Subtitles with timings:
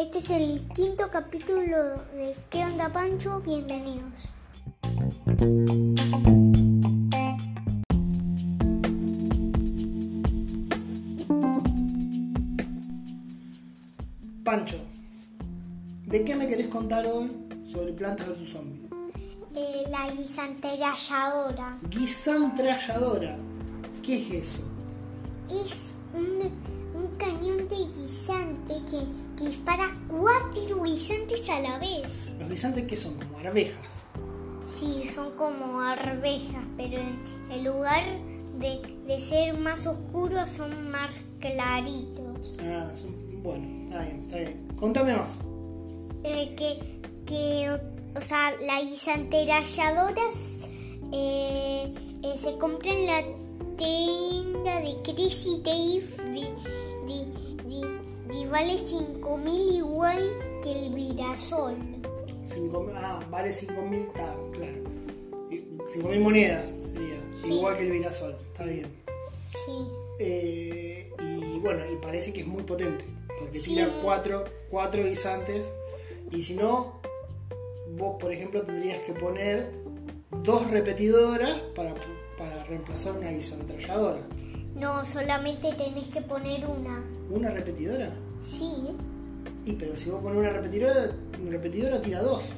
[0.00, 1.76] Este es el quinto capítulo
[2.14, 3.38] de ¿Qué onda Pancho?
[3.40, 4.14] Bienvenidos.
[14.42, 14.78] Pancho,
[16.06, 17.30] ¿de qué me querés contar hoy
[17.70, 18.90] sobre plantas versus zombies?
[19.54, 23.36] Eh, la guisanteralladora Guisantralladora.
[24.02, 24.62] ¿Qué es eso?
[25.50, 26.79] es un
[27.20, 29.04] cañón de guisante que,
[29.36, 32.32] que dispara cuatro guisantes a la vez.
[32.38, 33.14] ¿Los guisantes qué son?
[33.14, 34.02] Como arvejas.
[34.66, 37.18] Sí, son como arvejas, pero en,
[37.50, 38.02] en lugar
[38.58, 41.10] de, de ser más oscuros son más
[41.40, 42.56] claritos.
[42.62, 44.68] Ah, son, bueno, está bien, está bien.
[44.76, 45.38] Contame más.
[46.24, 47.70] Eh, que, que,
[48.16, 50.22] o sea, la guisanteralladora
[51.12, 53.22] eh, eh, se compra en la
[53.76, 56.48] tienda de Crazy Dave de,
[57.10, 60.18] de, de, de vale 5000 igual
[60.62, 61.76] que el virasol.
[62.44, 64.78] Cinco, ah, vale 5.000, está claro.
[65.50, 67.20] Y 5.000 monedas sería.
[67.32, 67.52] Sí.
[67.54, 68.86] Igual que el virasol, está bien.
[69.46, 69.86] Sí.
[70.18, 73.04] Eh, y bueno, y parece que es muy potente.
[73.38, 73.74] Porque Sí.
[73.74, 75.66] tira cuatro, cuatro guisantes.
[76.32, 77.00] Y si no,
[77.96, 79.70] vos por ejemplo tendrías que poner
[80.42, 81.94] dos repetidoras para,
[82.36, 84.20] para reemplazar una guisantralladora.
[84.80, 87.04] No, solamente tenés que poner una.
[87.30, 88.10] ¿Una repetidora?
[88.40, 88.72] Sí.
[89.64, 92.50] Y pero si vos pones una repetidora, una repetidora tira dos.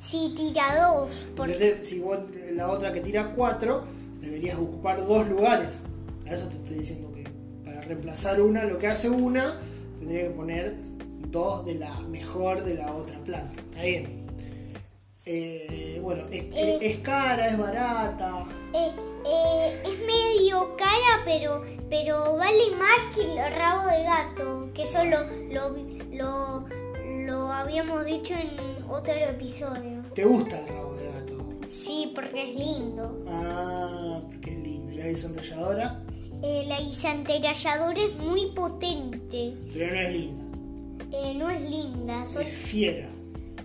[0.00, 1.24] Sí, tira dos.
[1.36, 2.18] Porque Entonces, si vos
[2.52, 3.84] la otra que tira cuatro,
[4.20, 5.80] deberías ocupar dos lugares.
[6.26, 7.24] A eso te estoy diciendo que
[7.64, 9.58] para reemplazar una, lo que hace una,
[9.98, 10.76] tendría que poner
[11.30, 13.60] dos de la mejor de la otra planta.
[13.60, 14.24] Está bien.
[15.26, 16.78] Eh, bueno, es, Eh.
[16.80, 18.44] es cara, es barata.
[18.74, 18.92] Eh,
[19.24, 24.70] eh, es medio cara, pero, pero vale más que el rabo de gato.
[24.74, 25.18] Que eso lo,
[25.52, 25.76] lo,
[26.12, 26.64] lo,
[27.26, 28.50] lo habíamos dicho en
[28.88, 30.02] otro episodio.
[30.14, 31.44] ¿Te gusta el rabo de gato?
[31.70, 33.24] Sí, porque es lindo.
[33.28, 34.92] Ah, porque es lindo.
[34.92, 36.02] ¿Y la desentralladora?
[36.42, 39.54] Eh, la guisanteralladora es muy potente.
[39.72, 40.44] Pero no es linda.
[41.12, 43.08] Eh, no es linda, Es fiera.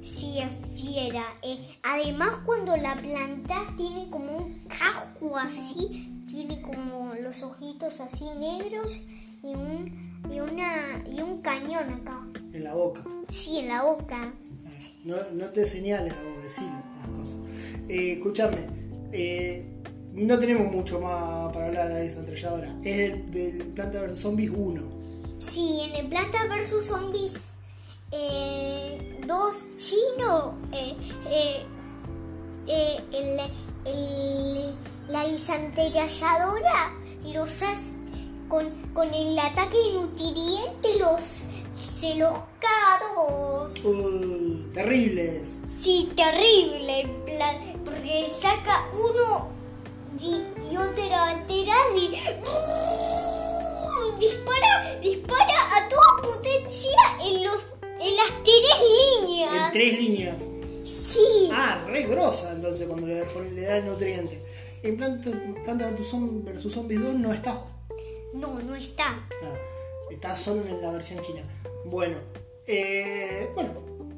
[0.03, 1.25] sí es fiera.
[1.41, 8.25] Eh, además, cuando la plantas tiene como un casco así, tiene como los ojitos así
[8.38, 9.03] negros
[9.44, 12.22] y un, y una, y un cañón acá.
[12.53, 13.03] En la boca.
[13.29, 14.34] Sí, en la boca.
[15.03, 17.38] No, no te señales a vos decir las cosas.
[17.88, 18.57] Eh, escúchame,
[19.11, 19.66] eh,
[20.13, 22.75] no tenemos mucho más para hablar de la desentralladora.
[22.84, 25.00] Es del, del Planta vs Zombies 1.
[25.38, 27.59] Sí, en el Planta vs Zombies
[28.12, 30.96] eh, 2 chino, eh,
[31.30, 31.66] eh,
[32.68, 33.52] eh, el-
[33.86, 34.75] el-
[35.08, 36.94] la guisanteralladora
[37.25, 37.94] los hace
[38.47, 41.42] con, con el ataque nutriente los
[41.81, 43.74] se los todos.
[43.84, 45.53] Uh, terribles.
[45.70, 47.56] Sí, terrible, plan,
[47.86, 49.50] porque saca uno
[50.20, 52.09] y, y otro atrás y
[54.20, 57.64] dispara, dispara a toda potencia en los
[58.01, 58.55] en las tres
[59.21, 59.71] En líneas.
[59.71, 60.43] tres líneas.
[60.85, 63.15] Sí, Ah, re grosa entonces cuando le,
[63.61, 64.41] da el nutriente.
[64.81, 65.29] En Planta,
[65.65, 66.13] Planta vs.
[66.13, 67.63] Zom- vs Zombies 2 no está.
[68.33, 69.27] no, no está.
[69.43, 69.57] Ah,
[70.09, 71.41] está solo en la versión china.
[71.85, 72.17] Bueno,
[72.65, 73.71] eh, bueno,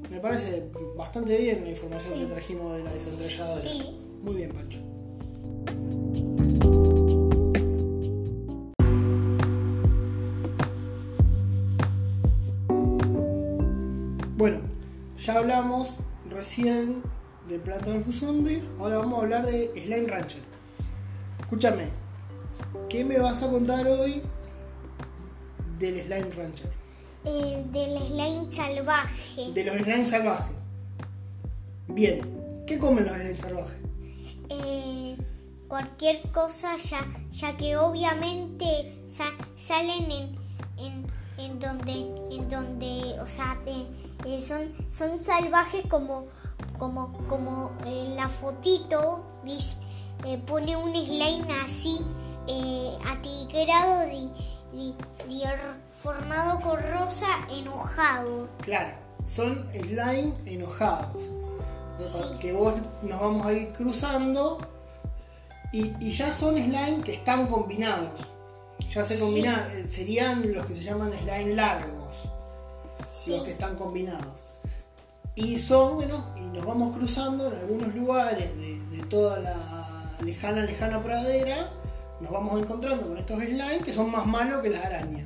[0.10, 2.20] me parece bastante bien la información Sí.
[2.22, 3.62] que trajimos de la desentralladora.
[3.62, 3.98] Sí.
[4.22, 4.80] Muy bien, Pancho.
[15.34, 15.98] Ya hablamos
[16.30, 17.02] recién
[17.48, 20.42] de Planta vs Zombie, ahora vamos a hablar de Slime Rancher.
[21.40, 21.90] Escúchame,
[22.90, 24.22] ¿qué me vas a contar hoy
[25.80, 26.72] del Slime Rancher?
[27.24, 29.52] Eh, del slime salvaje.
[29.54, 30.56] De los slime salvajes.
[31.88, 32.22] Bien,
[32.66, 33.78] ¿qué comen los slime salvajes?
[34.50, 35.18] Eh,
[35.68, 39.38] cualquier cosa ya, ya que obviamente sa-
[39.68, 40.36] salen en,
[40.78, 41.06] en,
[41.38, 41.92] en donde
[42.32, 43.86] en donde o sea eh,
[44.26, 46.26] eh, son son salvajes como
[46.78, 49.76] como como en la fotito dice,
[50.26, 52.00] eh, pone un slime así
[52.48, 54.30] eh, atigrado de,
[54.74, 54.96] de-
[55.28, 55.60] de r-
[56.02, 58.94] formado con rosa enojado Claro,
[59.24, 61.22] son slime enojados.
[62.00, 62.38] Sí.
[62.40, 62.74] Que vos
[63.04, 64.58] nos vamos a ir cruzando
[65.72, 68.20] y, y ya son slime que están combinados.
[68.90, 72.01] Ya se combinan, eh, serían los que se llaman slime largos,
[73.22, 74.36] sí los que están combinados.
[75.36, 80.64] Y son, bueno, y nos vamos cruzando en algunos lugares de, de toda la lejana,
[80.66, 81.70] lejana pradera.
[82.20, 85.26] Nos vamos encontrando con estos slime que son más malos que las arañas.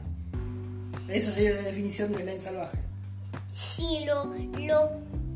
[1.07, 2.77] Esa sería la definición de slime salvaje.
[3.51, 4.25] Sí, lo,
[4.59, 4.91] lo,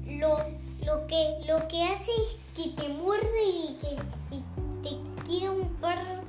[0.07, 0.39] lo,
[0.85, 4.43] lo que, lo que hace es que te muerde y que y
[4.83, 6.21] te quita un par,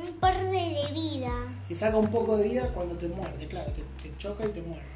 [0.00, 1.30] un par de, de vida.
[1.68, 4.62] Te saca un poco de vida cuando te muerde, claro, te, te choca y te
[4.62, 4.93] muerde.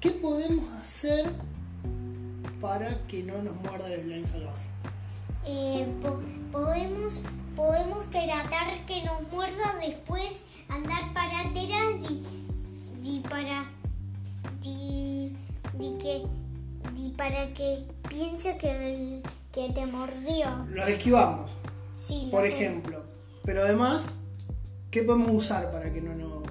[0.00, 1.26] ¿Qué podemos hacer
[2.60, 4.66] para que no nos muerda el slime salvaje?
[5.46, 6.20] Eh, po-
[6.52, 12.10] podemos, podemos tratar que nos muerda después andar para atrás
[13.02, 13.64] y, para
[14.62, 15.32] y,
[16.00, 16.22] que
[16.96, 19.22] y para que piense que,
[19.52, 20.66] que te mordió.
[20.70, 21.50] Los esquivamos,
[21.94, 22.54] Sí, por sé.
[22.54, 23.02] ejemplo.
[23.44, 24.12] Pero además,
[24.90, 26.45] ¿qué podemos usar para que no, no, no nos?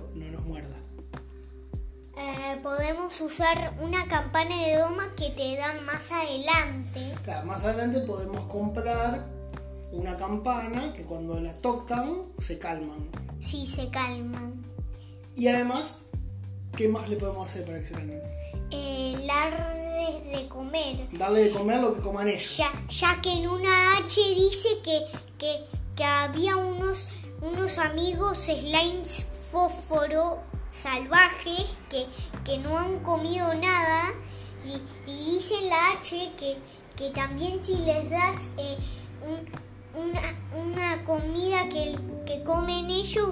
[2.17, 7.13] Eh, podemos usar una campana de doma que te dan más adelante.
[7.23, 9.25] Claro, más adelante podemos comprar
[9.91, 13.09] una campana que cuando la tocan se calman.
[13.41, 14.63] Si se calman.
[15.35, 15.99] Y además,
[16.77, 18.21] ¿qué más le podemos hacer para que se calmen?
[18.71, 21.07] Eh, darles de comer.
[21.11, 22.57] Darle de comer lo que coman ellos.
[22.57, 25.01] Ya, ya que en una H dice que,
[25.37, 25.65] que,
[25.97, 27.09] que había unos,
[27.41, 32.05] unos amigos slimes fósforo salvajes que,
[32.43, 34.11] que no han comido nada
[34.65, 36.57] y, y dice en la H que,
[36.95, 38.77] que también si les das eh,
[39.25, 39.65] un-
[40.09, 40.21] una,
[40.61, 41.95] una comida que,
[42.25, 43.29] que comen ellos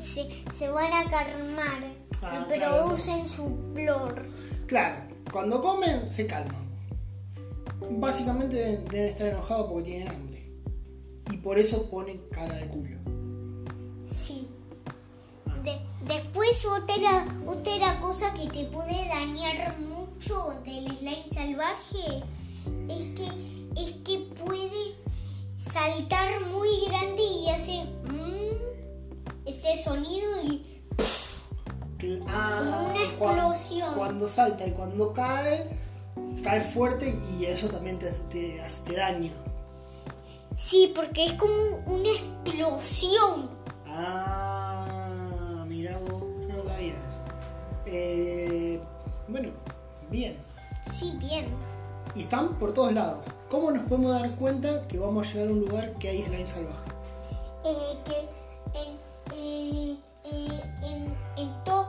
[0.00, 2.86] se, se van a calmar Ah, y claro.
[2.86, 4.26] producen su flor.
[4.66, 6.68] Claro, cuando comen se calman.
[7.90, 10.52] Básicamente deben, deben estar enojados porque tienen hambre.
[11.30, 12.96] Y por eso ponen cara de culo.
[14.12, 14.47] Sí.
[16.08, 22.22] De- después otra, otra cosa que te puede dañar mucho del slime salvaje
[22.88, 23.28] es que,
[23.76, 24.94] es que puede
[25.56, 30.80] saltar muy grande y hace mm, este sonido y
[32.28, 33.94] ah, Una explosión.
[33.94, 35.78] Cuando, salta y cuando cae,
[36.42, 39.32] cae fuerte y eso también te, te, te daña.
[40.56, 41.54] sí, porque es como
[41.86, 43.50] una explosión.
[43.86, 44.87] Ah,
[47.90, 48.80] Eh,
[49.28, 49.50] bueno,
[50.10, 50.36] bien.
[50.92, 51.46] Sí, bien.
[52.14, 53.24] Y están por todos lados.
[53.50, 56.48] ¿Cómo nos podemos dar cuenta que vamos a llegar a un lugar que hay slime
[56.48, 56.90] salvaje?
[57.64, 58.18] eh, que
[58.78, 58.98] en,
[59.34, 61.88] eh, eh, en, en to-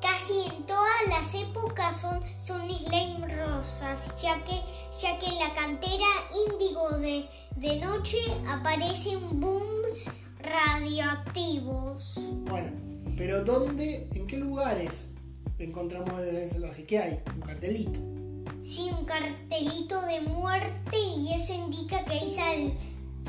[0.00, 4.60] casi en todas las épocas son, son slime rosas, ya que,
[5.02, 6.06] ya que en la cantera
[6.50, 8.18] índigo de, de noche
[8.48, 12.14] aparecen booms radioactivos.
[12.48, 12.70] Bueno,
[13.16, 15.08] pero ¿dónde, en qué lugares
[15.64, 16.84] encontramos el slime salvaje?
[16.84, 17.20] ¿Qué hay?
[17.34, 18.00] Un cartelito.
[18.62, 22.72] Sí, un cartelito de muerte y eso indica que hay, sal,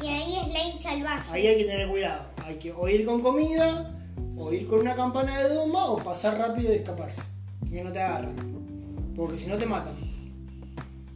[0.02, 1.32] que hay slime salvaje.
[1.32, 2.26] Ahí hay que tener cuidado.
[2.44, 3.96] Hay que o ir con comida,
[4.38, 7.22] o ir con una campana de doma, o pasar rápido y escaparse.
[7.70, 9.14] Que no te agarren.
[9.16, 9.94] Porque si no te matan.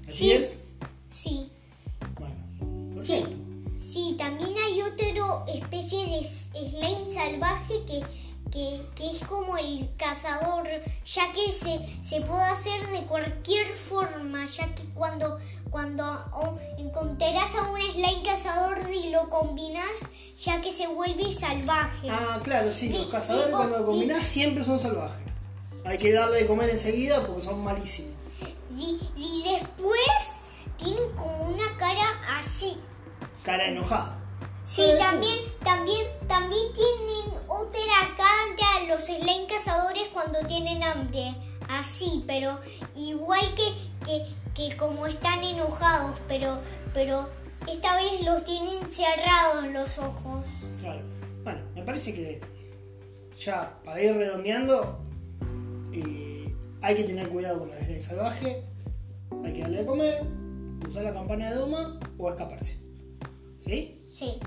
[0.08, 0.32] ¿Así Sí.
[0.32, 0.54] es?
[1.12, 1.50] Sí.
[2.20, 2.36] Bueno,
[3.02, 3.38] Sí, perfecto.
[3.78, 8.02] sí, también hay otra especie de slime salvaje que,
[8.54, 10.68] que, que es como el cazador,
[11.06, 15.40] ya que se, se puede hacer de cualquier forma, ya que cuando,
[15.72, 19.90] cuando oh, encontrarás a un slime cazador y lo combinas,
[20.40, 22.10] ya que se vuelve salvaje.
[22.12, 25.18] Ah, claro, sí, los cazadores y- cuando lo combinás siempre son salvajes.
[25.86, 28.14] Hay que darle de comer enseguida porque son malísimos.
[28.78, 30.00] Y, y después
[30.78, 32.06] tienen como una cara
[32.40, 32.78] así.
[33.44, 34.20] Cara enojada.
[34.66, 37.82] Sí, también, también, también tienen otra
[38.18, 41.36] cara los slime cazadores cuando tienen hambre.
[41.70, 42.60] Así, pero
[42.96, 46.60] igual que, que, que como están enojados, pero,
[46.94, 47.28] pero
[47.72, 50.46] esta vez los tienen cerrados los ojos.
[50.82, 51.02] Claro.
[51.44, 52.42] Bueno, me parece que
[53.38, 55.00] ya para ir redondeando,
[55.92, 58.64] eh, hay que tener cuidado con el slime salvaje.
[59.44, 60.24] Hay que darle de comer,
[60.88, 62.78] usar la campana de doma o escaparse.
[63.66, 64.03] ¿Sí?
[64.14, 64.40] Sí.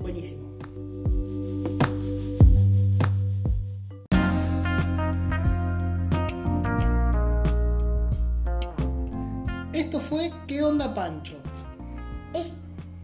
[0.00, 0.42] Buenísimo.
[9.72, 11.34] Esto fue ¿Qué onda Pancho?
[12.34, 12.48] Es-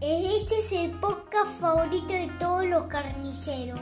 [0.01, 3.81] Este es el podcast favorito de todos los carniceros.